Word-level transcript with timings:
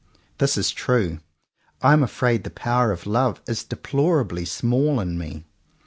This 0.39 0.57
is 0.57 0.71
true. 0.71 1.19
I 1.83 1.93
am 1.93 2.01
afraid 2.01 2.43
the 2.43 2.49
power 2.49 2.91
of 2.91 3.05
love 3.05 3.39
is 3.47 3.63
deplorably 3.63 4.45
small 4.45 4.99
in 4.99 5.15
me. 5.15 5.45